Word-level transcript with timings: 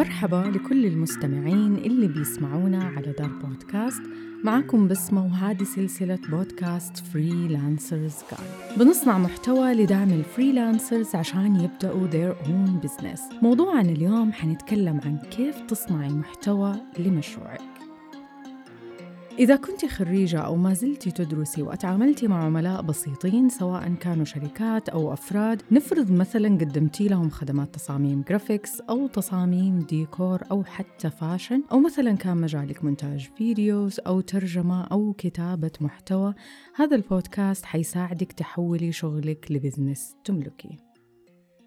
مرحبا 0.00 0.52
لكل 0.54 0.86
المستمعين 0.86 1.74
اللي 1.74 2.08
بيسمعونا 2.08 2.84
على 2.84 3.12
دار 3.18 3.28
بودكاست. 3.28 4.02
معكم 4.44 4.88
بسمة 4.88 5.24
وهذه 5.24 5.64
سلسلة 5.64 6.18
بودكاست 6.28 6.96
freelancers 6.96 8.14
guide 8.30 8.78
بنصنع 8.78 9.18
محتوى 9.18 9.72
لدعم 9.72 10.10
ال 10.10 10.19
freelancers 10.19 11.14
عشان 11.14 11.56
يبدأوا 11.60 12.08
their 12.10 12.36
own 12.46 12.86
business. 12.86 13.42
موضوعنا 13.42 13.90
اليوم 13.92 14.32
حنتكلم 14.32 15.00
عن 15.04 15.18
كيف 15.30 15.60
تصنعي 15.60 16.08
محتوى 16.08 16.76
لمشروعك. 16.98 17.69
إذا 19.40 19.56
كنت 19.56 19.86
خريجة 19.86 20.40
أو 20.40 20.56
ما 20.56 20.74
زلتي 20.74 21.10
تدرسي 21.10 21.62
وأتعاملتي 21.62 22.28
مع 22.28 22.44
عملاء 22.44 22.82
بسيطين 22.82 23.48
سواء 23.48 23.94
كانوا 23.94 24.24
شركات 24.24 24.88
أو 24.88 25.12
أفراد 25.12 25.62
نفرض 25.70 26.10
مثلا 26.10 26.48
قدمتي 26.48 27.08
لهم 27.08 27.30
خدمات 27.30 27.74
تصاميم 27.74 28.24
graphics 28.28 28.80
أو 28.80 29.06
تصاميم 29.06 29.78
ديكور 29.78 30.40
أو 30.50 30.64
حتى 30.64 31.10
fashion 31.10 31.62
أو 31.72 31.80
مثلا 31.80 32.12
كان 32.12 32.36
مجالك 32.36 32.84
مونتاج 32.84 33.30
videos 33.36 34.00
أو 34.06 34.20
ترجمة 34.20 34.84
أو 34.84 35.12
كتابة 35.12 35.72
محتوى 35.80 36.34
هذا 36.74 36.96
البودكاست 36.96 37.64
حيساعدك 37.64 38.32
تحولي 38.32 38.92
شغلك 38.92 39.46
لبزنس 39.50 40.14
تملكيه 40.24 40.76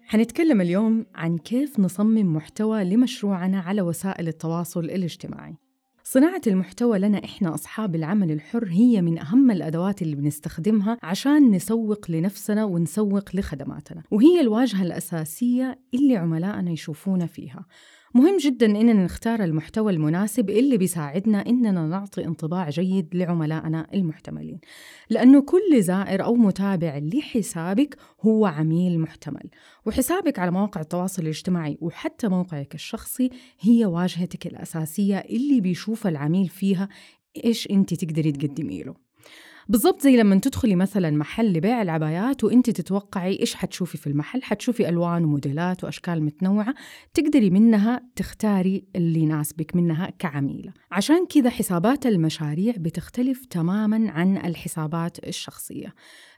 حنتكلم 0.06 0.60
اليوم 0.60 1.06
عن 1.14 1.38
كيف 1.38 1.80
نصمم 1.80 2.36
محتوى 2.36 2.84
لمشروعنا 2.84 3.60
على 3.60 3.82
وسائل 3.82 4.28
التواصل 4.28 4.84
الاجتماعي. 4.84 5.63
صناعة 6.06 6.40
المحتوى 6.46 6.98
لنا 6.98 7.24
إحنا 7.24 7.54
أصحاب 7.54 7.94
العمل 7.94 8.30
الحر 8.30 8.66
هي 8.68 9.02
من 9.02 9.18
أهم 9.18 9.50
الأدوات 9.50 10.02
اللي 10.02 10.16
بنستخدمها 10.16 10.98
عشان 11.02 11.50
نسوق 11.50 12.10
لنفسنا 12.10 12.64
ونسوق 12.64 13.36
لخدماتنا 13.36 14.02
وهي 14.10 14.40
الواجهة 14.40 14.82
الأساسية 14.82 15.78
اللي 15.94 16.16
عملائنا 16.16 16.70
يشوفونا 16.70 17.26
فيها. 17.26 17.64
مهم 18.14 18.36
جدا 18.36 18.66
إننا 18.66 19.04
نختار 19.04 19.44
المحتوى 19.44 19.92
المناسب 19.92 20.50
اللي 20.50 20.76
بيساعدنا 20.76 21.46
إننا 21.46 21.86
نعطي 21.86 22.24
انطباع 22.24 22.70
جيد 22.70 23.14
لعملائنا 23.16 23.86
المحتملين 23.94 24.60
لأنه 25.10 25.40
كل 25.40 25.82
زائر 25.82 26.24
أو 26.24 26.34
متابع 26.34 26.98
لحسابك 26.98 27.96
هو 28.20 28.46
عميل 28.46 29.00
محتمل 29.00 29.50
وحسابك 29.86 30.38
على 30.38 30.50
مواقع 30.50 30.80
التواصل 30.80 31.22
الاجتماعي 31.22 31.78
وحتى 31.80 32.28
موقعك 32.28 32.74
الشخصي 32.74 33.30
هي 33.60 33.84
واجهتك 33.86 34.46
الأساسية 34.46 35.18
اللي 35.18 35.60
بيشوف 35.60 36.06
العميل 36.06 36.48
فيها 36.48 36.88
إيش 37.44 37.70
أنت 37.70 37.94
تقدري 37.94 38.32
تقدمي 38.32 38.82
له. 38.82 39.03
بالضبط 39.68 40.00
زي 40.02 40.16
لما 40.16 40.36
تدخلي 40.38 40.76
مثلا 40.76 41.10
محل 41.10 41.52
لبيع 41.52 41.82
العبايات 41.82 42.44
وانت 42.44 42.70
تتوقعي 42.70 43.40
إيش 43.40 43.54
حتشوفي 43.54 43.98
في 43.98 44.06
المحل 44.06 44.42
حتشوفي 44.42 44.88
ألوان 44.88 45.24
وموديلات 45.24 45.84
وأشكال 45.84 46.22
متنوعة 46.22 46.74
تقدري 47.14 47.50
منها 47.50 48.02
تختاري 48.16 48.84
اللي 48.96 49.20
يناسبك 49.20 49.76
منها 49.76 50.10
كعميلة. 50.18 50.72
عشان 50.92 51.26
كذا 51.26 51.50
حسابات 51.50 52.06
المشاريع 52.06 52.74
بتختلف 52.76 53.44
تماما 53.44 54.10
عن 54.10 54.36
الحسابات 54.36 55.28
الشخصية. 55.28 55.94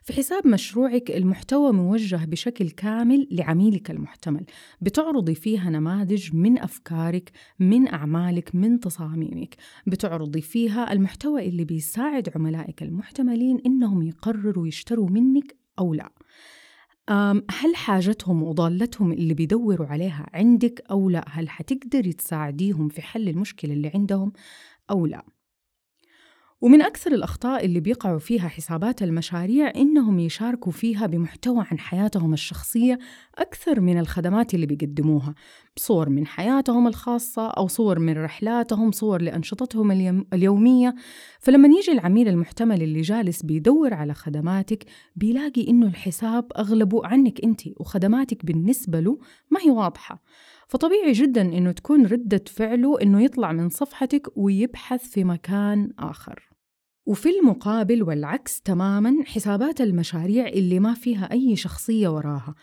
في 0.07 0.13
حساب 0.13 0.47
مشروعك 0.47 1.11
المحتوى 1.11 1.71
موجه 1.71 2.25
بشكل 2.25 2.69
كامل 2.69 3.27
لعميلك 3.31 3.91
المحتمل 3.91 4.45
بتعرضي 4.81 5.35
فيها 5.35 5.69
نماذج 5.69 6.35
من 6.35 6.59
أفكارك 6.59 7.31
من 7.59 7.87
أعمالك 7.87 8.55
من 8.55 8.79
تصاميمك 8.79 9.55
بتعرضي 9.87 10.41
فيها 10.41 10.93
المحتوى 10.93 11.47
اللي 11.47 11.65
بيساعد 11.65 12.29
عملائك 12.35 12.83
المحتملين 13.19 13.61
إنهم 13.65 14.01
يقرروا 14.01 14.67
يشتروا 14.67 15.09
منك 15.09 15.55
أو 15.79 15.93
لا 15.93 16.11
هل 17.51 17.75
حاجتهم 17.75 18.43
وضالتهم 18.43 19.11
اللي 19.11 19.33
بيدوروا 19.33 19.87
عليها 19.87 20.29
عندك 20.33 20.83
أو 20.91 21.09
لا؟ 21.09 21.25
هل 21.29 21.49
حتقدري 21.49 22.13
تساعديهم 22.13 22.89
في 22.89 23.01
حل 23.01 23.29
المشكلة 23.29 23.73
اللي 23.73 23.91
عندهم 23.95 24.33
أو 24.91 25.05
لا؟ 25.05 25.25
ومن 26.61 26.81
أكثر 26.81 27.11
الأخطاء 27.11 27.65
اللي 27.65 27.79
بيقعوا 27.79 28.19
فيها 28.19 28.47
حسابات 28.47 29.03
المشاريع 29.03 29.71
إنهم 29.75 30.19
يشاركوا 30.19 30.71
فيها 30.71 31.05
بمحتوى 31.05 31.65
عن 31.71 31.79
حياتهم 31.79 32.33
الشخصية 32.33 32.99
أكثر 33.35 33.79
من 33.79 33.99
الخدمات 33.99 34.53
اللي 34.53 34.65
بيقدموها 34.65 35.35
صور 35.77 36.09
من 36.09 36.27
حياتهم 36.27 36.87
الخاصة 36.87 37.47
أو 37.47 37.67
صور 37.67 37.99
من 37.99 38.17
رحلاتهم 38.17 38.91
صور 38.91 39.21
لأنشطتهم 39.21 39.91
اليومية. 40.33 40.95
فلما 41.39 41.67
يجي 41.67 41.91
العميل 41.91 42.27
المحتمل 42.27 42.83
اللي 42.83 43.01
جالس 43.01 43.43
بيدور 43.43 43.93
على 43.93 44.13
خدماتك 44.13 44.85
بيلاقي 45.15 45.67
إنه 45.67 45.87
الحساب 45.87 46.45
أغلبه 46.57 47.05
عنك 47.05 47.43
أنت 47.43 47.61
وخدماتك 47.77 48.45
بالنسبة 48.45 48.99
له 48.99 49.19
ما 49.51 49.59
هي 49.61 49.69
واضحة. 49.69 50.23
فطبيعي 50.67 51.11
جدا 51.11 51.41
إنه 51.41 51.71
تكون 51.71 52.05
ردة 52.05 52.43
فعله 52.47 53.01
إنه 53.01 53.23
يطلع 53.23 53.51
من 53.51 53.69
صفحتك 53.69 54.27
ويبحث 54.35 55.09
في 55.09 55.23
مكان 55.23 55.91
آخر. 55.99 56.47
وفي 57.05 57.29
المقابل 57.29 58.03
والعكس 58.03 58.61
تماما 58.61 59.23
حسابات 59.25 59.81
المشاريع 59.81 60.47
اللي 60.47 60.79
ما 60.79 60.93
فيها 60.93 61.31
أي 61.31 61.55
شخصية 61.55 62.07
وراها. 62.07 62.55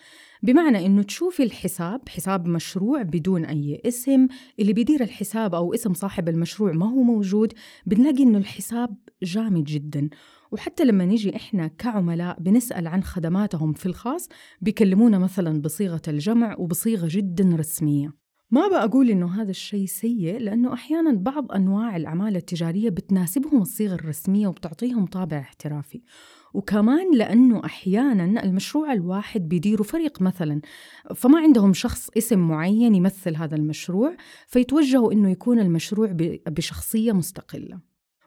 بمعنى 0.44 0.86
إنه 0.86 1.02
تشوفي 1.02 1.42
الحساب 1.42 2.08
حساب 2.08 2.46
مشروع 2.46 3.02
بدون 3.02 3.44
أي 3.44 3.82
اسم 3.86 4.26
اللي 4.60 4.72
بيدير 4.72 5.02
الحساب 5.02 5.54
أو 5.54 5.74
اسم 5.74 5.94
صاحب 5.94 6.28
المشروع 6.28 6.72
ما 6.72 6.86
هو 6.86 7.02
موجود 7.02 7.52
بنلاقي 7.86 8.22
إنه 8.22 8.38
الحساب 8.38 8.96
جامد 9.22 9.64
جدا. 9.64 10.08
وحتى 10.52 10.84
لما 10.84 11.04
نيجي 11.04 11.36
إحنا 11.36 11.66
كعملاء 11.66 12.40
بنسأل 12.40 12.86
عن 12.86 13.02
خدماتهم 13.02 13.72
في 13.72 13.86
الخاص 13.86 14.28
بيكلمونا 14.60 15.18
مثلا 15.18 15.62
بصيغة 15.62 16.02
الجمع 16.08 16.56
وبصيغة 16.58 17.08
جدا 17.10 17.56
رسمية. 17.56 18.12
ما 18.50 18.68
بقول 18.68 19.10
إنه 19.10 19.42
هذا 19.42 19.50
الشيء 19.50 19.86
سيء 19.86 20.38
لأنه 20.38 20.72
أحيانا 20.72 21.12
بعض 21.12 21.52
أنواع 21.52 21.96
الأعمال 21.96 22.36
التجارية 22.36 22.90
بتناسبهم 22.90 23.62
الصيغة 23.62 23.94
الرسمية 23.94 24.48
وبتعطيهم 24.48 25.06
طابع 25.06 25.38
احترافي. 25.38 26.02
وكمان 26.54 27.14
لأنه 27.14 27.64
أحيانا 27.64 28.44
المشروع 28.44 28.92
الواحد 28.92 29.48
بيديره 29.48 29.82
فريق 29.82 30.22
مثلا 30.22 30.60
فما 31.14 31.38
عندهم 31.38 31.72
شخص 31.72 32.10
اسم 32.16 32.38
معين 32.38 32.94
يمثل 32.94 33.36
هذا 33.36 33.56
المشروع 33.56 34.16
فيتوجهوا 34.46 35.12
إنه 35.12 35.30
يكون 35.30 35.58
المشروع 35.58 36.08
بشخصية 36.46 37.12
مستقلة. 37.12 37.80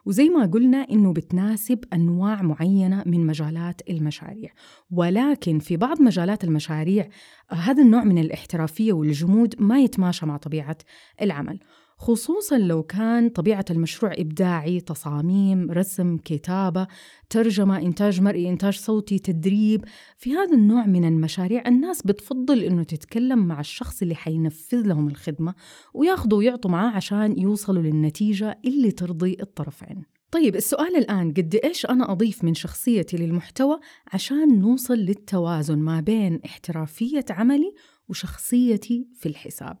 وزي 0.06 0.28
ما 0.28 0.46
قلنا 0.46 0.86
إنه 0.90 1.12
بتناسب 1.12 1.84
أنواع 1.92 2.42
معينة 2.42 3.02
من 3.06 3.26
مجالات 3.26 3.80
المشاريع. 3.90 4.50
ولكن 4.90 5.58
في 5.58 5.76
بعض 5.76 6.02
مجالات 6.02 6.44
المشاريع 6.44 7.08
هذا 7.50 7.82
النوع 7.82 8.04
من 8.04 8.18
الاحترافية 8.18 8.92
والجمود 8.92 9.54
ما 9.58 9.80
يتماشى 9.80 10.26
مع 10.26 10.36
طبيعة 10.36 10.78
العمل. 11.22 11.60
خصوصا 11.98 12.58
لو 12.58 12.82
كان 12.82 13.28
طبيعة 13.28 13.64
المشروع 13.70 14.12
إبداعي 14.18 14.80
تصاميم 14.80 15.70
رسم 15.70 16.16
كتابة 16.16 16.86
ترجمة 17.30 17.78
إنتاج 17.78 18.20
مرئي 18.20 18.48
إنتاج 18.48 18.78
صوتي 18.78 19.18
تدريب. 19.18 19.84
في 20.16 20.34
هذا 20.34 20.54
النوع 20.54 20.86
من 20.86 21.04
المشاريع 21.04 21.62
الناس 21.66 22.02
بتفضل 22.02 22.60
إنه 22.60 22.82
تتكلم 22.82 23.38
مع 23.38 23.60
الشخص 23.60 24.02
اللي 24.02 24.14
حينفذ 24.14 24.86
لهم 24.86 25.08
الخدمة 25.08 25.54
وياخذوا 25.94 26.38
ويعطوا 26.38 26.70
معاه 26.70 26.90
عشان 26.90 27.38
يوصلوا 27.38 27.82
للنتيجة 27.82 28.58
اللي 28.64 28.90
ترضي 28.90 29.36
الطرفين. 29.40 30.02
طيب 30.30 30.56
السؤال 30.56 30.96
الآن 30.96 31.32
قد 31.32 31.60
إيش 31.64 31.86
أنا 31.86 32.12
أضيف 32.12 32.44
من 32.44 32.54
شخصيتي 32.54 33.16
للمحتوى 33.16 33.78
عشان 34.12 34.60
نوصل 34.60 34.94
للتوازن 34.94 35.78
ما 35.78 36.00
بين 36.00 36.40
احترافية 36.44 37.24
عملي 37.30 37.74
وشخصيتي 38.08 39.08
في 39.14 39.28
الحساب؟ 39.28 39.76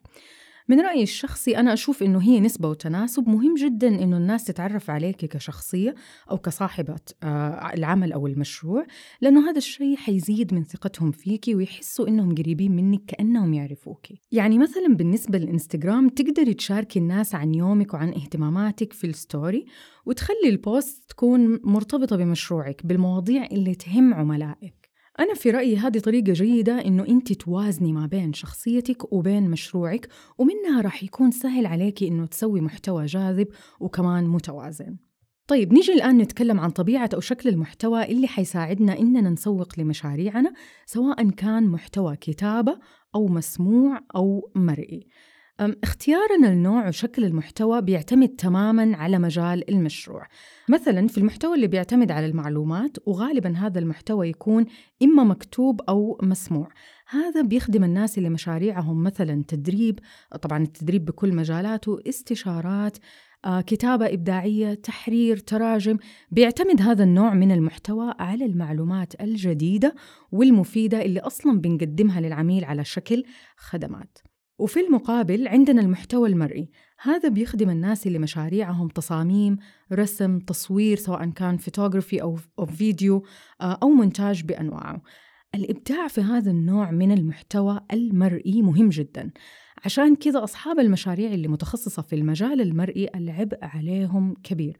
من 0.68 0.80
رأيي 0.80 1.02
الشخصي 1.02 1.56
أنا 1.56 1.72
أشوف 1.72 2.02
إنه 2.02 2.22
هي 2.22 2.40
نسبة 2.40 2.68
وتناسب. 2.68 3.28
مهم 3.28 3.54
جدا 3.54 3.88
إنه 3.88 4.16
الناس 4.16 4.44
تتعرف 4.44 4.90
عليك 4.90 5.16
كشخصية 5.16 5.94
أو 6.30 6.38
كصاحبة 6.38 7.00
آه، 7.22 7.72
العمل 7.74 8.12
أو 8.12 8.26
المشروع 8.26 8.86
لأنه 9.20 9.50
هذا 9.50 9.58
الشيء 9.58 9.96
حيزيد 9.96 10.54
من 10.54 10.64
ثقتهم 10.64 11.10
فيكي 11.10 11.54
ويحسوا 11.54 12.08
إنهم 12.08 12.34
قريبين 12.34 12.76
منك 12.76 13.04
كأنهم 13.06 13.54
يعرفوكي 13.54 14.20
يعني 14.32 14.58
مثلا 14.58 14.88
بالنسبة 14.88 15.38
للإنستغرام 15.38 16.08
تقدري 16.08 16.54
تشاركي 16.54 16.98
الناس 16.98 17.34
عن 17.34 17.54
يومك 17.54 17.94
وعن 17.94 18.08
اهتماماتك 18.08 18.92
في 18.92 19.06
ال 19.06 19.16
story 19.16 19.66
وتخلي 20.06 20.48
ال 20.48 20.60
post 20.60 21.10
تكون 21.10 21.60
مرتبطة 21.64 22.16
بمشروعك 22.16 22.86
بالمواضيع 22.86 23.46
اللي 23.46 23.74
تهم 23.74 24.14
عملائك. 24.14 24.87
أنا 25.20 25.34
في 25.34 25.50
رأيي 25.50 25.76
هذه 25.76 25.98
طريقة 25.98 26.32
جيدة 26.32 26.72
إنه 26.72 27.06
أنت 27.08 27.32
توازني 27.32 27.92
ما 27.92 28.06
بين 28.06 28.32
شخصيتك 28.32 29.12
وبين 29.12 29.50
مشروعك 29.50 30.08
ومنها 30.38 30.80
راح 30.80 31.02
يكون 31.02 31.30
سهل 31.30 31.66
عليكي 31.66 32.08
إنه 32.08 32.26
تسوي 32.26 32.60
محتوى 32.60 33.06
جاذب 33.06 33.48
وكمان 33.80 34.28
متوازن. 34.28 34.96
طيب 35.46 35.72
نيجي 35.72 35.92
الآن 35.92 36.18
نتكلم 36.18 36.60
عن 36.60 36.70
طبيعة 36.70 37.10
أو 37.14 37.20
شكل 37.20 37.48
المحتوى 37.48 38.04
اللي 38.04 38.28
حيساعدنا 38.28 38.98
إننا 38.98 39.30
نسوق 39.30 39.78
لمشاريعنا 39.78 40.52
سواء 40.86 41.30
كان 41.30 41.68
محتوى 41.68 42.16
كتابة 42.16 42.78
أو 43.14 43.26
مسموع 43.26 44.00
أو 44.16 44.52
مرئي. 44.54 45.06
اختيارنا 45.60 46.46
لنوع 46.46 46.88
وشكل 46.88 47.24
المحتوى 47.24 47.82
بيعتمد 47.82 48.28
تماما 48.28 48.96
على 48.96 49.18
مجال 49.18 49.70
المشروع. 49.70 50.26
مثلا 50.68 51.08
في 51.08 51.18
المحتوى 51.18 51.56
اللي 51.56 51.66
بيعتمد 51.66 52.10
على 52.10 52.26
المعلومات 52.26 52.96
وغالبا 53.06 53.56
هذا 53.56 53.78
المحتوى 53.78 54.28
يكون 54.28 54.66
إما 55.02 55.24
مكتوب 55.24 55.80
أو 55.88 56.18
مسموع. 56.22 56.68
هذا 57.08 57.42
بيخدم 57.42 57.84
الناس 57.84 58.18
اللي 58.18 58.28
مشاريعهم 58.28 59.02
مثلا 59.02 59.44
تدريب 59.48 60.00
طبعا 60.42 60.62
التدريب 60.62 61.04
بكل 61.04 61.34
مجالاته 61.34 61.98
استشارات 62.08 62.98
آه، 63.44 63.60
كتابة 63.60 64.06
إبداعية 64.06 64.74
تحرير 64.74 65.36
تراجم. 65.36 65.98
بيعتمد 66.30 66.82
هذا 66.82 67.04
النوع 67.04 67.34
من 67.34 67.52
المحتوى 67.52 68.14
على 68.18 68.44
المعلومات 68.44 69.20
الجديدة 69.20 69.94
والمفيدة 70.32 71.02
اللي 71.02 71.20
أصلا 71.20 71.60
بنقدمها 71.60 72.20
للعميل 72.20 72.64
على 72.64 72.84
شكل 72.84 73.24
خدمات. 73.56 74.18
وفي 74.58 74.80
المقابل 74.80 75.48
عندنا 75.48 75.80
المحتوى 75.80 76.28
المرئي. 76.28 76.70
هذا 77.02 77.28
بيخدم 77.28 77.70
الناس 77.70 78.06
اللي 78.06 78.18
مشاريعهم 78.18 78.88
تصاميم 78.88 79.56
رسم 79.92 80.38
تصوير 80.38 80.96
سواء 80.96 81.30
كان 81.30 81.56
فوتوغرافي 81.56 82.22
أو, 82.22 82.36
فيديو 82.66 83.24
آه، 83.60 83.78
أو 83.82 83.88
مونتاج 83.88 84.44
بأنواعه. 84.44 85.02
الإبداع 85.54 86.08
في 86.08 86.20
هذا 86.20 86.50
النوع 86.50 86.90
من 86.90 87.12
المحتوى 87.12 87.80
المرئي 87.92 88.62
مهم 88.62 88.88
جدا. 88.88 89.30
عشان 89.84 90.16
كذا 90.16 90.44
أصحاب 90.44 90.78
المشاريع 90.78 91.32
اللي 91.32 91.48
متخصصة 91.48 92.02
في 92.02 92.14
المجال 92.14 92.60
المرئي 92.60 93.08
العبء 93.14 93.58
عليهم 93.62 94.34
كبير. 94.42 94.76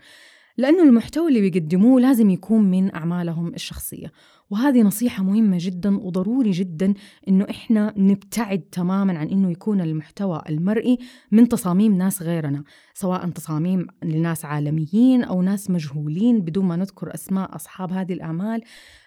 لأنه 0.56 0.82
المحتوى 0.82 1.28
اللي 1.28 1.50
بيقدموه 1.50 2.00
لازم 2.00 2.30
يكون 2.30 2.70
من 2.70 2.94
أعمالهم 2.94 3.54
الشخصية. 3.54 4.12
وهذه 4.50 4.82
نصيحة 4.82 5.22
مهمة 5.22 5.56
جدا 5.60 5.98
وضروري 5.98 6.50
جدا 6.50 6.94
إنه 7.28 7.46
إحنا 7.50 7.94
نبتعد 7.96 8.60
تماما 8.60 9.18
عن 9.18 9.28
إنه 9.28 9.50
يكون 9.50 9.80
المحتوى 9.80 10.42
المرئي 10.48 10.98
من 11.30 11.48
تصاميم 11.48 11.94
ناس 11.94 12.22
غيرنا 12.22 12.64
سواء 12.94 13.28
تصاميم 13.28 13.86
لناس 14.02 14.44
عالميين 14.44 15.24
أو 15.24 15.42
ناس 15.42 15.70
مجهولين 15.70 16.40
بدون 16.40 16.64
ما 16.64 16.76
نذكر 16.76 17.14
أسماء 17.14 17.56
أصحاب 17.56 17.92
هذه 17.92 18.12
الأعمال 18.12 18.62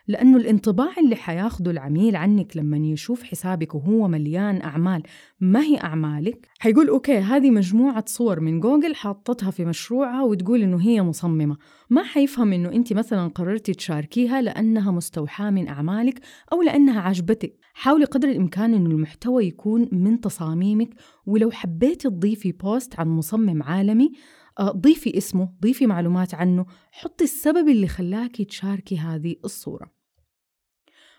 لأنه 0.07 0.37
الانطباع 0.37 0.89
اللي 0.97 1.15
حياخده 1.15 1.71
العميل 1.71 2.15
عنك 2.15 2.57
لما 2.57 2.77
يشوف 2.77 3.23
حسابك 3.23 3.75
وهو 3.75 4.07
مليان 4.07 4.61
أعمال 4.61 5.03
ما 5.39 5.61
هي 5.61 5.77
أعمالك؟ 5.77 6.47
حيقول 6.59 6.89
okay 6.89 7.17
هذه 7.17 7.51
مجموعة 7.51 8.03
صور 8.07 8.39
من 8.39 8.59
جوجل 8.59 8.95
حاطتها 8.95 9.51
في 9.51 9.65
مشروعها 9.65 10.23
وتقول 10.23 10.61
إنه 10.61 10.81
هي 10.81 11.01
مصممة 11.01 11.57
ما 11.89 12.03
حيفهم 12.03 12.53
إنه 12.53 12.69
أنت 12.69 12.93
مثلا 12.93 13.27
قررتي 13.27 13.73
تشاركيها 13.73 14.41
لأنها 14.41 14.91
مستوحاة. 14.91 15.30
من 15.39 15.67
أعمالك 15.67 16.19
أو 16.53 16.61
لأنها 16.61 17.01
عجبتك 17.01 17.57
حاولي 17.73 18.05
قدر 18.05 18.29
الإمكان 18.29 18.73
إنه 18.73 18.89
المحتوى 18.89 19.45
يكون 19.45 19.89
من 19.91 20.21
تصاميمك 20.21 20.89
ولو 21.25 21.51
حبيتي 21.51 22.09
تضيفي 22.09 22.51
post 22.51 22.99
عن 22.99 23.07
مصمم 23.07 23.63
عالمي 23.63 24.11
آه، 24.59 24.71
ضيفي 24.71 25.17
اسمه 25.17 25.53
ضيفي 25.61 25.87
معلومات 25.87 26.33
عنه 26.33 26.65
حطي 26.91 27.23
السبب 27.23 27.69
اللي 27.69 27.87
خلاكي 27.87 28.45
تشاركي 28.45 28.97
هذه 28.97 29.35
الصورة. 29.45 30.00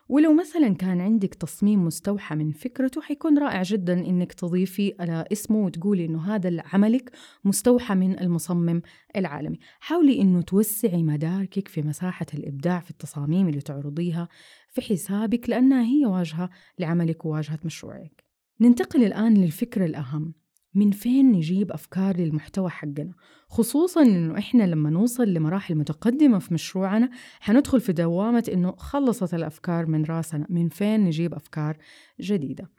ولو 0.08 0.34
مثلا 0.34 0.74
كان 0.74 1.00
عندك 1.00 1.34
تصميم 1.34 1.84
مستوحى 1.84 2.34
من 2.34 2.52
فكرته 2.52 3.00
حيكون 3.00 3.38
رائع 3.38 3.62
جدا 3.62 3.92
إنك 3.92 4.32
تضيفي 4.32 4.94
على 5.00 5.24
اسمه 5.32 5.64
وتقولي 5.64 6.04
إنه 6.04 6.34
هذا 6.34 6.62
عملك 6.72 7.10
مستوحى 7.44 7.94
من 7.94 8.20
المصمم 8.20 8.82
العالمي. 9.16 9.58
حاولي 9.80 10.20
إنه 10.20 10.42
توسعي 10.42 11.02
مداركك 11.02 11.68
في 11.68 11.82
مساحة 11.82 12.26
الإبداع 12.34 12.80
في 12.80 12.90
التصاميم 12.90 13.48
اللي 13.48 13.60
تعرضيها 13.60 14.28
في 14.70 14.82
حسابك 14.82 15.50
لأنها 15.50 15.84
هي 15.84 16.06
واجهة 16.06 16.50
لعملك 16.78 17.24
وواجهة 17.24 17.58
مشروعك. 17.64 18.24
ننتقل 18.60 19.04
الآن 19.04 19.34
للفكرة 19.34 19.84
الأهم. 19.84 20.41
من 20.74 20.90
فين 20.90 21.32
نجيب 21.32 21.72
أفكار 21.72 22.16
للمحتوى 22.16 22.70
حقنا؟ 22.70 23.12
خصوصا 23.48 24.02
إنه 24.02 24.38
إحنا 24.38 24.62
لما 24.62 24.90
نوصل 24.90 25.28
لمراحل 25.28 25.74
متقدمة 25.74 26.38
في 26.38 26.54
مشروعنا 26.54 27.10
حندخل 27.40 27.80
في 27.80 27.92
دوامة 27.92 28.44
إنه 28.52 28.72
خلصت 28.72 29.34
الأفكار 29.34 29.86
من 29.86 30.04
راسنا. 30.04 30.46
من 30.50 30.68
فين 30.68 31.04
نجيب 31.04 31.34
أفكار 31.34 31.76
جديدة؟ 32.20 32.70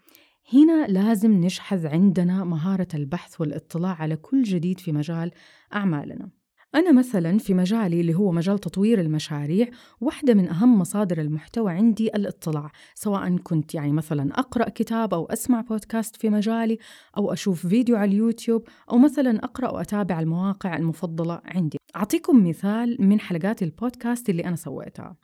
هنا 0.54 0.88
لازم 0.88 1.32
نشحذ 1.32 1.88
عندنا 1.88 2.44
مهارة 2.44 2.88
البحث 2.94 3.42
والاطلاع 3.42 4.02
على 4.02 4.16
كل 4.16 4.44
جديد 4.44 4.80
في 4.80 4.92
مجال 4.92 5.32
أعمالنا. 5.74 6.30
أنا 6.76 6.92
مثلا 6.92 7.38
في 7.38 7.54
مجالي 7.54 8.02
اللي 8.02 8.14
هو 8.14 8.32
مجال 8.32 8.60
تطوير 8.60 9.02
المشاريع 9.02 9.68
واحدة 10.02 10.34
من 10.34 10.50
أهم 10.50 10.80
مصادر 10.80 11.22
المحتوى 11.22 11.72
عندي 11.72 12.08
الاطلاع 12.08 12.72
سواء 12.96 13.38
كنت 13.38 13.76
يعني 13.76 13.92
مثلا 13.94 14.40
أقرأ 14.40 14.70
كتاب 14.70 15.14
أو 15.14 15.26
أسمع 15.26 15.62
بودكاست 15.62 16.16
في 16.16 16.30
مجالي 16.30 16.78
أو 17.18 17.34
أشوف 17.34 17.68
فيديو 17.68 17.96
على 17.96 18.12
اليوتيوب 18.12 18.68
أو 18.92 18.98
مثلا 18.98 19.44
أقرأ 19.44 19.70
وأتابع 19.70 20.20
المواقع 20.20 20.78
المفضلة 20.78 21.42
عندي. 21.46 21.78
أعطيكم 21.96 22.48
مثال 22.48 22.98
من 23.00 23.20
حلقات 23.20 23.64
البودكاست 23.64 24.30
اللي 24.30 24.46
أنا 24.46 24.56
سويتها. 24.56 25.16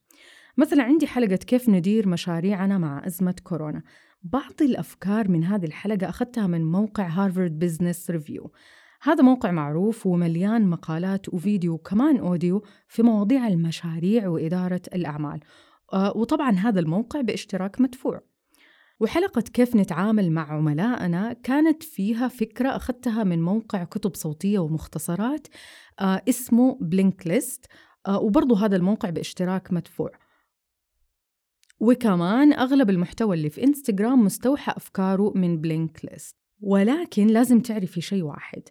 مثلا 0.57 0.84
عندي 0.84 1.07
حلقة 1.07 1.36
كيف 1.36 1.69
ندير 1.69 2.07
مشاريعنا 2.07 2.78
مع 2.78 3.07
أزمة 3.07 3.36
كورونا. 3.44 3.84
بعض 4.24 4.62
الأفكار 4.62 5.31
من 5.31 5.44
هذه 5.44 5.66
الحلقة 5.66 6.10
أخذتها 6.10 6.48
من 6.48 6.72
موقع 6.72 7.07
Harvard 7.08 7.60
Business 7.60 8.12
Review 8.12 8.52
هذا 9.01 9.24
موقع 9.24 9.51
معروف 9.51 10.06
ومليان 10.06 10.68
مقالات 10.68 11.34
وفيديو 11.34 11.74
وكمان 11.74 12.18
audio 12.18 12.64
في 12.88 13.04
مواضيع 13.04 13.48
المشاريع 13.48 14.28
وإدارة 14.28 14.81
الأعمال. 14.96 15.40
آه، 15.94 16.18
وطبعا 16.18 16.51
هذا 16.51 16.80
الموقع 16.80 17.22
باشتراك 17.22 17.81
مدفوع. 17.81 18.22
وحلقة 19.00 19.42
كيف 19.42 19.75
نتعامل 19.75 20.31
مع 20.31 20.51
عملائنا 20.51 21.34
كانت 21.34 21.84
فيها 21.84 22.28
فكرة 22.28 22.75
أخذتها 22.75 23.24
من 23.24 23.42
موقع 23.42 23.84
كتب 23.84 24.16
صوتية 24.16 24.60
ومختصرات 24.60 25.48
آه، 26.00 26.22
اسمه 26.30 26.78
Blinkist 26.81 27.66
وبرضو 28.10 28.56
هذا 28.56 28.75
الموقع 28.75 29.10
باشتراك 29.10 29.74
مدفوع. 29.74 30.12
وكمان 31.80 32.54
أغلب 32.54 32.90
المحتوى 32.90 33.36
اللي 33.36 33.50
في 33.50 33.63
إنستغرام 33.63 34.25
مستوحى 34.25 34.74
أفكاره 34.78 35.34
من 35.36 35.62
Blinkist 35.62 36.36
ولكن 36.62 37.28
لازم 37.28 37.60
تعرفي 37.60 38.02
شيء 38.02 38.24
واحد 38.24 38.62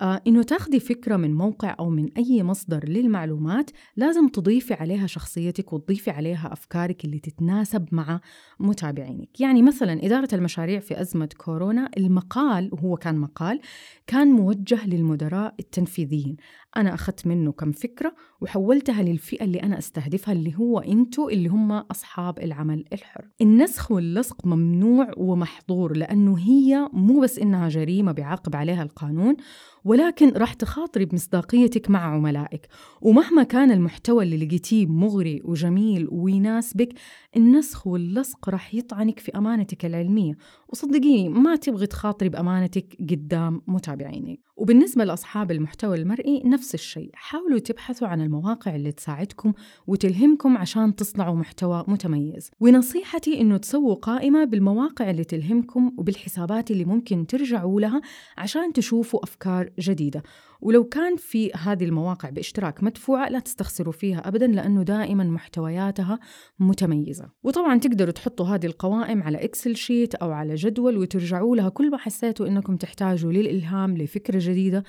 إنه 0.00 0.42
تاخدي 0.42 0.80
فكرة 0.80 1.16
من 1.16 1.34
موقع 1.34 1.76
أو 1.80 1.90
من 1.90 2.08
أي 2.18 2.42
مصدر 2.42 2.88
للمعلومات 2.88 3.70
لازم 3.96 4.28
تضيفي 4.28 4.74
عليها 4.74 5.06
شخصيتك 5.06 5.72
وتضيفي 5.72 6.10
عليها 6.10 6.52
أفكارك 6.52 7.04
اللي 7.04 7.18
تتناسب 7.18 7.88
مع 7.92 8.20
متابعينك. 8.60 9.40
يعني 9.40 9.62
مثلا 9.62 10.06
إدارة 10.06 10.28
المشاريع 10.32 10.80
في 10.80 11.00
أزمة 11.00 11.28
كورونا 11.36 11.90
المقال 11.96 12.70
وهو 12.72 12.96
كان 12.96 13.18
مقال 13.18 13.60
كان 14.06 14.28
موجه 14.28 14.86
للمدراء 14.86 15.54
التنفيذيين. 15.60 16.36
أنا 16.76 16.94
أخذت 16.94 17.26
منه 17.26 17.52
كم 17.52 17.72
فكرة 17.72 18.14
وحولتها 18.40 19.02
للفئة 19.02 19.44
اللي 19.44 19.62
أنا 19.62 19.78
أستهدفها 19.78 20.32
اللي 20.32 20.54
هو 20.56 20.78
أنتو 20.78 21.28
اللي 21.28 21.48
هم 21.48 21.72
أصحاب 21.72 22.38
العمل 22.38 22.84
الحر. 22.92 23.28
النسخ 23.40 23.90
واللصق 23.90 24.46
ممنوع 24.46 25.10
ومحظور 25.16 25.96
لأنه 25.96 26.38
هي 26.38 26.88
مو 26.92 27.20
بس 27.20 27.38
إنها 27.38 27.68
جريمة 27.68 28.12
بيعاقب 28.12 28.56
عليها 28.56 28.82
القانون 28.82 29.36
ولكن 29.84 30.32
راح 30.36 30.54
تخاطري 30.54 31.04
بمصداقيتك 31.04 31.90
مع 31.90 32.00
عملائك. 32.00 32.68
ومهما 33.00 33.42
كان 33.42 33.70
المحتوى 33.70 34.24
اللي 34.24 34.46
لقيتيه 34.46 34.86
مغري 34.86 35.42
وجميل 35.44 36.08
ويناسبك 36.10 36.88
النسخ 37.36 37.86
واللصق 37.86 38.48
راح 38.48 38.74
يطعنك 38.74 39.18
في 39.18 39.32
أمانتك 39.38 39.84
العلمية. 39.84 40.34
وصدقيني 40.68 41.28
ما 41.28 41.56
تبغي 41.56 41.86
تخاطري 41.86 42.28
بأمانتك 42.28 42.96
قدام 43.10 43.62
متابعينك. 43.66 44.40
وبالنسبة 44.56 45.04
لأصحاب 45.04 45.50
المحتوى 45.50 45.96
المرئي 45.96 46.42
نفس 46.44 46.74
الشيء. 46.74 47.10
حاولوا 47.14 47.58
تبحثوا 47.58 48.08
عن 48.08 48.20
المواقع 48.20 48.76
اللي 48.76 48.92
تساعدكم 48.92 49.52
وتلهمكم 49.86 50.56
عشان 50.56 50.94
تصنعوا 50.94 51.36
محتوى 51.36 51.84
متميز. 51.88 52.50
ونصيحتي 52.60 53.40
أنه 53.40 53.56
تسووا 53.56 53.94
قائمة 53.94 54.44
بالمواقع 54.44 55.10
اللي 55.10 55.24
تلهمكم 55.24 55.92
وبالحسابات 55.98 56.70
اللي 56.70 56.84
ممكن 56.84 57.26
ترجعوا 57.26 57.80
لها 57.80 58.00
عشان 58.38 58.72
تشوفوا 58.72 59.24
أفكار 59.24 59.70
جديدة. 59.80 60.22
ولو 60.62 60.84
كان 60.84 61.16
في 61.16 61.52
هذه 61.52 61.84
المواقع 61.84 62.30
باشتراك 62.30 62.82
مدفوعة 62.82 63.28
لا 63.28 63.38
تستخسروا 63.38 63.92
فيها 63.92 64.28
أبدا 64.28 64.46
لأنه 64.46 64.82
دائما 64.82 65.24
محتوياتها 65.24 66.18
متميزة. 66.58 67.30
وطبعا 67.42 67.78
تقدروا 67.78 68.12
تحطوا 68.12 68.46
هذه 68.46 68.66
القوائم 68.66 69.22
على 69.22 69.44
إكسل 69.44 69.76
شيت 69.76 70.14
أو 70.14 70.32
على 70.32 70.54
جدول 70.54 70.98
وترجعوا 70.98 71.56
لها. 71.56 71.68
كل 71.68 71.90
ما 71.90 71.96
حسيتوا 71.96 72.46
إنكم 72.46 72.76
تحتاجوا 72.76 73.32
للإلهام 73.32 73.96
لفكرة 73.96 74.38
جديدة 74.42 74.84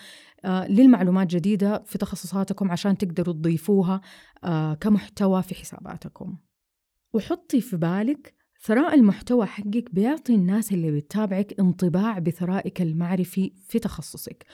آه، 0.45 0.67
للمعلومات 0.67 1.27
جديدة 1.27 1.83
في 1.85 1.97
تخصصاتكم 1.97 2.71
عشان 2.71 2.97
تقدروا 2.97 3.33
تضيفوها 3.33 4.01
آه، 4.43 4.73
كمحتوى 4.73 5.43
في 5.43 5.55
حساباتكم. 5.55 6.37
وحطي 7.13 7.61
في 7.61 7.77
بالك 7.77 8.33
ثراء 8.61 8.95
المحتوى 8.95 9.45
حقك 9.45 9.85
بيعطي 9.93 10.35
الناس 10.35 10.71
اللي 10.71 10.91
بتتابعك 10.91 11.59
انطباع 11.59 12.19
بثرائك 12.19 12.81
المعرفي 12.81 13.53
في 13.67 13.79
تخصصك. 13.79 14.45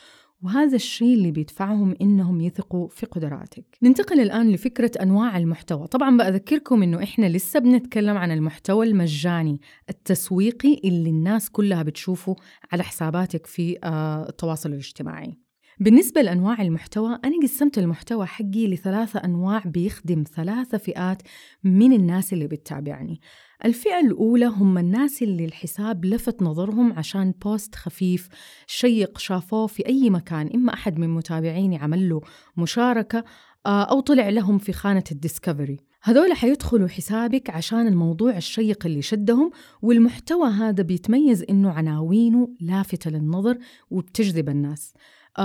وهذا 0.44 0.76
الشيء 0.76 1.14
اللي 1.14 1.32
بيدفعهم 1.32 1.96
إنهم 2.02 2.42
يثقوا 2.42 2.88
في 2.88 3.06
قدراتك. 3.06 3.78
ننتقل 3.84 4.20
الآن 4.20 4.52
لفكرة 4.52 4.92
أنواع 5.02 5.38
المحتوى. 5.38 5.88
طبعا 5.88 6.18
بأذكركم 6.18 6.84
إنه 6.84 7.04
إحنا 7.04 7.26
لسه 7.26 7.60
بنتكلم 7.60 8.18
عن 8.18 8.32
المحتوى 8.32 8.86
المجاني 8.86 9.62
التسويقي 9.90 10.82
اللي 10.84 11.10
الناس 11.10 11.50
كلها 11.50 11.84
بتشوفه 11.84 12.36
على 12.72 12.84
حساباتك 12.84 13.46
في 13.46 13.78
آه، 13.84 14.30
التواصل 14.30 14.70
الاجتماعي. 14.70 15.49
بالنسبة 15.82 16.22
لأنواع 16.22 16.62
المحتوى 16.62 17.20
أنا 17.26 17.42
قسمت 17.44 17.78
المحتوى 17.78 18.26
حقي 18.26 18.68
لثلاثة 18.68 19.20
أنواع 19.20 19.64
بيخدم 19.66 20.24
ثلاثة 20.36 20.78
فئات 20.78 21.22
من 21.64 21.94
الناس 21.94 22.34
اللي 22.34 22.48
بتتابعني. 22.48 23.22
الفئة 23.66 24.00
الأولى 24.00 24.46
هم 24.46 24.78
الناس 24.78 25.24
اللي 25.24 25.46
الحساب 25.46 26.06
لفت 26.06 26.42
نظرهم 26.42 26.94
عشان 26.94 27.34
post 27.44 27.76
خفيف 27.76 28.30
شيق 28.68 29.18
شافوه 29.18 29.68
في 29.68 29.88
أي 29.88 30.10
مكان 30.10 30.50
إما 30.56 30.74
أحد 30.74 31.00
من 31.00 31.10
متابعيني 31.10 31.78
عمل 31.78 32.10
له 32.10 32.22
مشاركة 32.58 33.24
آه، 33.66 33.84
أو 33.84 34.00
طلع 34.00 34.30
لهم 34.30 34.58
في 34.58 34.74
خانة 34.74 35.04
ال 35.12 35.18
discovery. 35.18 35.78
هذول 36.04 36.34
حيدخلوا 36.34 36.88
حسابك 36.88 37.50
عشان 37.50 37.88
الموضوع 37.88 38.38
الشيق 38.38 38.86
اللي 38.86 39.02
شدهم 39.02 39.52
والمحتوى 39.82 40.50
هذا 40.50 40.84
بيتميز 40.84 41.44
إنه 41.50 41.72
عناوينه 41.72 42.50
لافتة 42.60 43.10
للنظر 43.12 43.58
وبتجذب 43.90 44.50
الناس. 44.50 44.94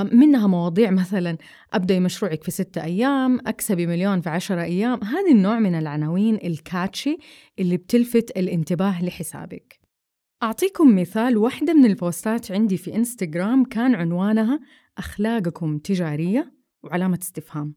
منها 0.02 0.46
مواضيع 0.46 0.90
مثلا 0.90 1.38
أبدأي 1.72 2.00
مشروعك 2.00 2.44
في 2.44 2.50
ستة 2.50 2.84
أيام 2.84 3.40
أكسبي 3.46 3.86
مليون 3.86 4.20
في 4.20 4.30
عشرة 4.30 4.62
أيام. 4.62 5.04
هذا 5.04 5.30
النوع 5.30 5.58
من 5.58 5.74
العناوين 5.74 6.34
الكاتشي 6.44 7.16
اللي 7.58 7.76
بتلفت 7.76 8.30
الانتباه 8.36 9.04
لحسابك. 9.04 9.80
أعطيكم 10.42 10.96
مثال 11.00 11.36
واحدة 11.36 11.74
من 11.74 11.84
البوستات 11.84 12.52
عندي 12.52 12.76
في 12.76 12.94
إنستغرام 12.96 13.64
كان 13.64 13.94
عنوانها 13.94 14.60
أخلاقكم 14.98 15.78
تجارية 15.78 16.54
وعلامة 16.82 17.18
استفهام. 17.22 17.74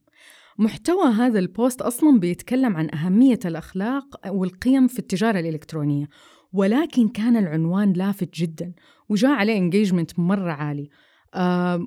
محتوى 0.59 1.05
هذا 1.05 1.39
ال 1.39 1.48
post 1.48 1.81
أصلا 1.81 2.19
بيتكلم 2.19 2.77
عن 2.77 2.89
أهمية 2.93 3.39
الأخلاق 3.45 4.27
والقيم 4.27 4.87
في 4.87 4.99
التجارة 4.99 5.39
الإلكترونية 5.39 6.07
ولكن 6.53 7.07
كان 7.07 7.37
العنوان 7.37 7.93
لافت 7.93 8.33
جدا 8.33 8.73
وجاء 9.09 9.31
عليه 9.31 9.57
engagement 9.57 10.19
مرة 10.19 10.51
عالي. 10.51 10.89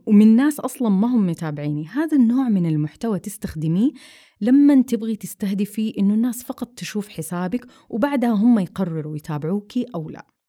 ومن 0.07 0.37
ناس 0.37 0.61
أصلا 0.61 0.89
ما 0.89 1.09
هم 1.09 1.27
متابعيني. 1.27 1.87
هذا 1.87 2.17
النوع 2.17 2.49
من 2.49 2.67
المحتوى 2.67 3.19
تستخدميه 3.19 3.91
لما 4.41 4.83
تبغي 4.83 5.17
تستهدفي 5.17 5.95
إنه 5.99 6.15
الناس 6.15 6.45
فقط 6.45 6.69
تشوف 6.69 7.09
حسابك 7.09 7.67
وبعدها 7.91 8.31
هم 8.31 8.59
يقرروا 8.59 9.17
يتابعوكي 9.17 9.87
أو 9.95 10.11
لا. 10.11 10.40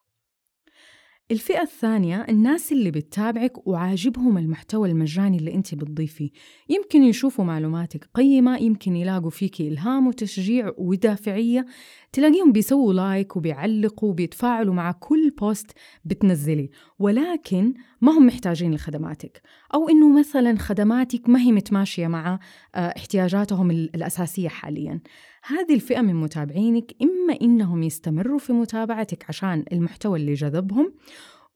الفئة 1.31 1.61
الثانية 1.61 2.25
الناس 2.29 2.71
اللي 2.71 2.91
بتتابعك 2.91 3.67
وعاجبهم 3.67 4.37
المحتوى 4.37 4.89
المجاني 4.89 5.37
اللي 5.37 5.53
انت 5.53 5.75
بتضيفيه. 5.75 6.29
يمكن 6.69 7.03
يشوفوا 7.03 7.45
معلوماتك 7.45 8.09
قيمة 8.13 8.57
يمكن 8.57 8.95
يلاقوا 8.95 9.29
فيك 9.29 9.61
إلهام 9.61 10.07
وتشجيع 10.07 10.71
ودافعية. 10.77 11.65
تلاقيهم 12.11 12.51
بيسووا 12.51 12.93
like 12.93 13.35
وبيعلقوا 13.35 14.09
وبيتفاعلوا 14.09 14.73
مع 14.73 14.91
كل 14.91 15.29
post 15.29 15.71
بتنزلي 16.05 16.69
ولكن 16.99 17.73
ما 18.01 18.11
هم 18.11 18.25
محتاجين 18.25 18.73
لخدماتك. 18.75 19.41
أو 19.73 19.89
إنه 19.89 20.19
مثلا 20.19 20.57
خدماتك 20.57 21.29
ما 21.29 21.39
هي 21.39 21.51
متماشية 21.51 22.07
مع 22.07 22.39
آه، 22.75 22.93
احتياجاتهم 22.97 23.71
الأساسية 23.71 24.49
حاليا. 24.49 25.01
هذه 25.43 25.73
الفئة 25.73 26.01
من 26.01 26.15
متابعينك 26.15 26.95
إما 27.01 27.41
إنهم 27.41 27.83
يستمروا 27.83 28.39
في 28.39 28.53
متابعتك 28.53 29.25
عشان 29.29 29.65
المحتوى 29.71 30.19
اللي 30.19 30.33
جذبهم 30.33 30.93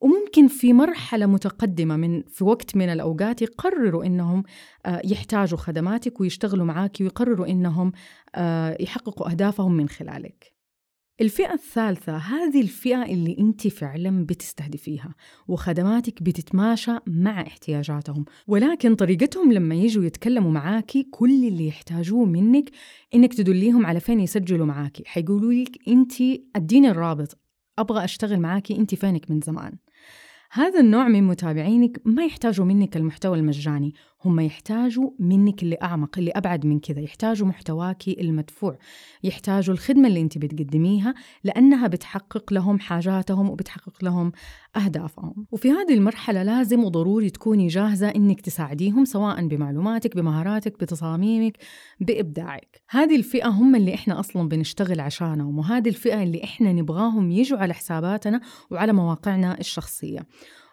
وممكن 0.01 0.47
في 0.47 0.73
مرحلة 0.73 1.25
متقدمة 1.25 1.95
من 1.95 2.23
في 2.23 2.43
وقت 2.43 2.75
من 2.75 2.89
الأوقات 2.89 3.41
يقرروا 3.41 4.05
إنهم 4.05 4.43
آه، 4.85 5.01
يحتاجوا 5.05 5.57
خدماتك 5.57 6.21
ويشتغلوا 6.21 6.65
معاك 6.65 6.97
ويقرروا 7.01 7.47
إنهم 7.47 7.91
آه، 8.35 8.77
يحققوا 8.79 9.31
أهدافهم 9.31 9.77
من 9.77 9.89
خلالك. 9.89 10.54
الفئة 11.21 11.53
الثالثة 11.53 12.17
هذه 12.17 12.61
الفئة 12.61 13.03
اللي 13.03 13.35
أنت 13.39 13.67
فعلا 13.67 14.25
بتستهدفيها 14.25 15.15
وخدماتك 15.47 16.23
بتتماشى 16.23 16.91
مع 17.07 17.41
احتياجاتهم. 17.41 18.25
ولكن 18.47 18.95
طريقتهم 18.95 19.51
لما 19.51 19.75
يجوا 19.75 20.03
يتكلموا 20.03 20.51
معاكي 20.51 21.03
كل 21.03 21.47
اللي 21.47 21.67
يحتاجوه 21.67 22.25
منك 22.25 22.69
إنك 23.13 23.33
تدليهم 23.33 23.85
على 23.85 23.99
فين 23.99 24.19
يسجلوا 24.19 24.65
معاكي 24.65 25.03
حيقولوا 25.05 25.53
لك 25.53 25.77
أنت 25.87 26.13
اديني 26.55 26.89
الرابط 26.89 27.37
أبغى 27.79 28.03
أشتغل 28.03 28.39
معاكي 28.39 28.77
أنت 28.77 28.95
فينك 28.95 29.31
من 29.31 29.41
زمان. 29.41 29.77
هذا 30.51 30.79
النوع 30.79 31.07
من 31.07 31.23
متابعينك 31.23 32.01
ما 32.05 32.25
يحتاجوا 32.25 32.65
منك 32.65 32.97
المحتوى 32.97 33.37
المجاني 33.37 33.93
هم 34.25 34.39
يحتاجوا 34.39 35.11
منك 35.19 35.63
اللي 35.63 35.77
أعمق 35.83 36.17
اللي 36.17 36.31
أبعد 36.31 36.65
من 36.65 36.79
كذا. 36.79 37.01
يحتاجوا 37.01 37.47
محتواك 37.47 38.07
المدفوع. 38.07 38.77
يحتاجوا 39.23 39.73
الخدمة 39.73 40.07
اللي 40.07 40.21
أنت 40.21 40.37
بتقدميها 40.37 41.13
لأنها 41.43 41.87
بتحقق 41.87 42.53
لهم 42.53 42.79
حاجاتهم 42.79 43.49
وبتحقق 43.49 44.03
لهم 44.03 44.31
أهدافهم. 44.75 45.47
وفي 45.51 45.71
هذه 45.71 45.93
المرحلة 45.93 46.43
لازم 46.43 46.83
وضروري 46.83 47.29
تكوني 47.29 47.67
جاهزة 47.67 48.09
أنك 48.09 48.41
تساعديهم 48.41 49.05
سواء 49.05 49.47
بمعلوماتك 49.47 50.15
بمهاراتك 50.15 50.79
بتصاميمك 50.79 51.57
بإبداعك. 51.99 52.81
هذه 52.89 53.15
الفئة 53.15 53.47
هم 53.47 53.75
اللي 53.75 53.93
إحنا 53.93 54.19
أصلا 54.19 54.49
بنشتغل 54.49 54.99
عشانهم 54.99 55.59
وهذه 55.59 55.89
الفئة 55.89 56.23
اللي 56.23 56.43
إحنا 56.43 56.73
نبغاهم 56.73 57.31
يجوا 57.31 57.59
على 57.59 57.73
حساباتنا 57.73 58.41
وعلى 58.71 58.93
مواقعنا 58.93 59.59
الشخصية. 59.59 60.19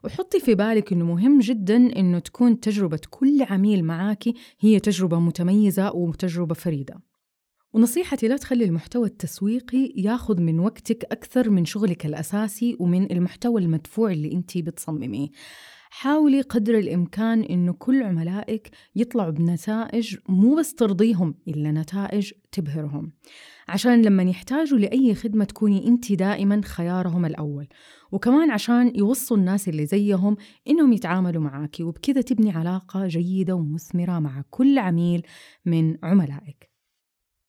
وحطي 0.05 0.41
في 0.41 0.55
بالك 0.55 0.93
إنه 0.93 1.05
مهم 1.05 1.39
جدا 1.39 1.77
إنه 1.77 2.19
تكون 2.19 2.61
تجربة 2.61 3.01
كل 3.11 3.43
عميل 3.51 3.85
معاكي 3.85 4.35
هي 4.61 4.81
تجربة 4.81 5.19
متميزة 5.19 5.93
وتجربة 5.93 6.55
فريدة. 6.55 7.03
ونصيحتي 7.73 8.29
لا 8.29 8.37
تخلي 8.37 8.65
المحتوى 8.65 9.09
التسويقي 9.09 9.93
ياخذ 9.97 10.41
من 10.41 10.61
وقتك 10.61 11.05
أكثر 11.05 11.51
من 11.51 11.65
شغلك 11.65 12.07
الأساسي 12.07 12.77
ومن 12.81 13.13
المحتوى 13.13 13.61
المدفوع 13.61 14.13
اللي 14.13 14.33
أنت 14.33 14.59
بتصمميه. 14.59 15.29
حاولي 15.95 16.41
قدر 16.41 16.79
الإمكان 16.79 17.43
إنه 17.43 17.73
كل 17.73 18.03
عملائك 18.03 18.71
يطلعوا 18.97 19.31
بنتائج 19.31 20.17
مو 20.29 20.55
بس 20.55 20.75
ترضيهم 20.75 21.35
إلا 21.49 21.73
نتائج 21.73 22.33
تبهرهم. 22.53 23.13
عشان 23.69 24.03
لما 24.03 24.23
يحتاجوا 24.23 24.79
لأي 24.79 25.15
خدمة 25.15 25.45
تكوني 25.45 25.89
أنت 25.89 26.13
دائما 26.13 26.61
خيارهم 26.65 27.25
الأول. 27.25 27.69
وكمان 28.13 28.51
عشان 28.51 28.93
يوصوا 28.97 29.37
الناس 29.37 29.69
اللي 29.69 29.87
زيهم 29.87 30.37
إنهم 30.69 30.93
يتعاملوا 30.93 31.43
معاكي 31.43 31.83
وبكذا 31.83 32.21
تبني 32.21 32.51
علاقة 32.51 33.07
جيدة 33.07 33.55
ومثمرة 33.55 34.19
مع 34.19 34.45
كل 34.51 34.79
عميل 34.79 35.23
من 35.67 35.97
عملائك. 36.03 36.72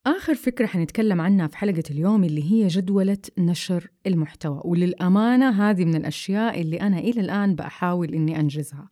آخر 0.08 0.36
فكرة 0.36 0.66
حنتكلم 0.66 1.22
عنها 1.22 1.48
في 1.48 1.58
حلقة 1.58 1.84
اليوم 1.92 2.24
اللي 2.24 2.52
هي 2.52 2.68
جدولة 2.68 3.18
نشر 3.38 3.90
المحتوى 4.08 4.62
وللأمانة 4.66 5.70
هذه 5.70 5.86
من 5.86 5.96
الأشياء 5.96 6.62
اللي 6.62 6.82
أنا 6.82 7.00
إلى 7.00 7.22
الآن 7.22 7.56
بحاول 7.56 8.14
إني 8.14 8.40
أنجزها. 8.40 8.90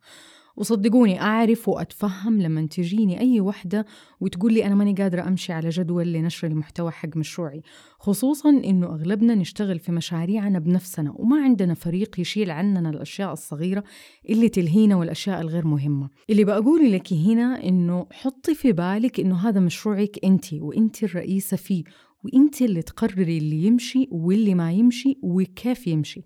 وصدقوني 0.55 1.21
أعرف 1.21 1.69
وأتفهم 1.69 2.41
لما 2.41 2.65
تجيني 2.65 3.19
أي 3.19 3.41
وحدة 3.41 3.85
وتقول 4.19 4.53
لي 4.53 4.65
أنا 4.65 4.75
ماني 4.75 4.93
قادرة 4.93 5.21
أمشي 5.27 5.53
على 5.53 5.69
جدول 5.69 6.13
لنشر 6.13 6.47
المحتوى 6.47 6.91
حق 6.91 7.17
مشروعي. 7.17 7.61
خصوصا 7.99 8.49
إنه 8.49 8.87
أغلبنا 8.87 9.35
نشتغل 9.35 9.79
في 9.79 9.91
مشاريعنا 9.91 10.59
بنفسنا 10.59 11.13
وما 11.15 11.43
عندنا 11.43 11.73
فريق 11.73 12.19
يشيل 12.19 12.51
عننا 12.51 12.89
الأشياء 12.89 13.33
الصغيرة 13.33 13.83
اللي 14.29 14.49
تلهينا 14.49 14.95
والأشياء 14.95 15.41
الغير 15.41 15.67
مهمة. 15.67 16.09
اللي 16.29 16.43
بقول 16.43 16.91
لك 16.91 17.13
هنا 17.13 17.63
إنه 17.63 18.07
حطي 18.11 18.55
في 18.55 18.71
بالك 18.71 19.19
إنه 19.19 19.35
هذا 19.49 19.59
مشروعك 19.59 20.19
أنت 20.23 20.53
وأنت 20.53 21.03
الرئيسة 21.03 21.57
فيه 21.57 21.83
وانت 22.23 22.61
اللي 22.61 22.81
تقرري 22.81 23.37
اللي 23.37 23.63
يمشي 23.63 24.07
واللي 24.11 24.55
ما 24.55 24.71
يمشي 24.71 25.17
وكيف 25.21 25.87
يمشي. 25.87 26.23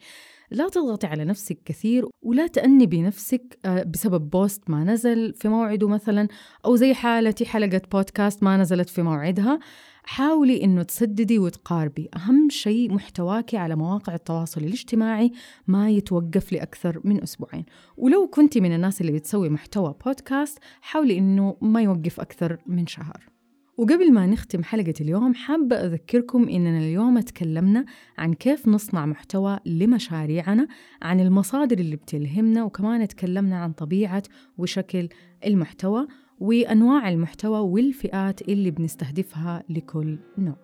لا 0.51 0.69
تضغطي 0.69 1.07
على 1.07 1.25
نفسك 1.25 1.59
كثير 1.65 2.05
ولا 2.21 2.47
تأنبي 2.47 3.01
نفسك 3.01 3.59
آه، 3.65 3.83
بسبب 3.83 4.29
بوست 4.29 4.69
ما 4.69 4.83
نزل 4.83 5.33
في 5.33 5.47
موعده 5.47 5.87
مثلا 5.87 6.27
أو 6.65 6.75
زي 6.75 6.93
حالتي 6.93 7.45
حلقة 7.45 7.81
بودكاست 7.91 8.43
ما 8.43 8.57
نزلت 8.57 8.89
في 8.89 9.01
موعدها. 9.01 9.59
حاولي 10.03 10.63
إنه 10.63 10.83
تسددي 10.83 11.39
وتقاربي. 11.39 12.09
أهم 12.15 12.49
شيء 12.49 12.93
محتواك 12.93 13.55
على 13.55 13.75
مواقع 13.75 14.13
التواصل 14.13 14.61
الاجتماعي 14.61 15.31
ما 15.67 15.89
يتوقف 15.89 16.53
لأكثر 16.53 17.01
من 17.03 17.21
أسبوعين. 17.21 17.65
ولو 17.97 18.27
كنت 18.27 18.57
من 18.57 18.75
الناس 18.75 19.01
اللي 19.01 19.11
بتسوي 19.11 19.49
محتوى 19.49 19.95
بودكاست 20.05 20.59
حاولي 20.81 21.17
إنه 21.17 21.57
ما 21.61 21.81
يوقف 21.81 22.19
أكثر 22.19 22.57
من 22.65 22.87
شهر. 22.87 23.34
وقبل 23.77 24.13
ما 24.13 24.25
نختم 24.25 24.63
حلقة 24.63 24.93
اليوم 25.01 25.33
حابة 25.33 25.75
أذكركم 25.75 26.49
إننا 26.49 26.77
اليوم 26.77 27.19
تكلمنا 27.19 27.85
عن 28.17 28.33
كيف 28.33 28.67
نصنع 28.67 29.05
محتوى 29.05 29.59
لمشاريعنا 29.65 30.67
عن 31.01 31.19
المصادر 31.19 31.79
اللي 31.79 31.95
بتلهمنا 31.95 32.63
وكمان 32.63 33.07
تكلمنا 33.07 33.57
عن 33.57 33.71
طبيعة 33.71 34.23
وشكل 34.57 35.09
المحتوى 35.45 36.07
وأنواع 36.39 37.09
المحتوى 37.09 37.59
والفئات 37.59 38.41
اللي 38.41 38.71
بنستهدفها 38.71 39.63
لكل 39.69 40.19
نوع. 40.37 40.57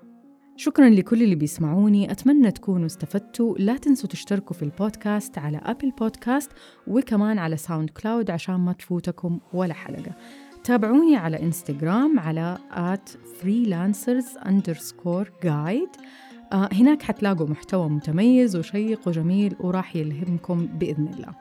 شكرا 0.56 0.90
لكل 0.90 1.24
اللي 1.24 1.36
بيسمعوني. 1.36 2.12
أتمنى 2.12 2.52
تكونوا 2.52 2.86
استفدتوا. 2.86 3.58
لا 3.58 3.78
تنسوا 3.78 4.10
تشتركوا 4.10 4.56
في 4.56 4.64
البودكاست 4.64 5.38
على 5.38 5.58
أبل 5.58 5.92
بودكاست 6.00 6.52
وكمان 6.88 7.38
على 7.40 7.58
ساوند 7.58 7.90
كلاود 7.90 8.32
عشان 8.32 8.56
ما 8.56 8.74
تفوتكم 8.74 9.40
ولا 9.54 9.74
حلقة. 9.74 10.16
تابعوني 10.64 11.16
على 11.16 11.44
انستغرام 11.44 12.20
على 12.20 12.58
at 12.72 13.12
freelancers 13.12 14.38
underscore 14.46 15.28
guide. 15.46 16.02
آه 16.54 16.70
هناك 16.74 17.02
حتلاقوا 17.02 17.48
محتوى 17.48 17.90
متميز 17.90 18.56
وشيق 18.56 19.08
وجميل 19.08 19.56
وراح 19.60 19.96
يلهمكم 19.96 20.66
بإذن 20.66 21.08
الله. 21.08 21.36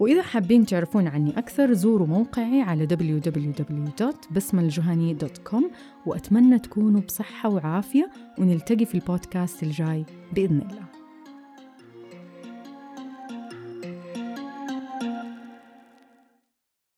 وإذا 0.00 0.22
حابين 0.22 0.66
تعرفون 0.66 1.06
عني 1.06 1.38
أكثر 1.38 1.72
زوروا 1.72 2.06
موقعي 2.06 2.62
على 2.62 2.86
www.بسمالجهني.com 2.86 5.64
وأتمنى 6.06 6.58
تكونوا 6.58 7.00
بصحة 7.00 7.48
وعافية 7.48 8.10
ونلتقي 8.38 8.84
في 8.84 8.94
البودكاست 8.94 9.62
الجاي 9.62 10.04
بإذن 10.32 10.62
الله. 10.70 10.93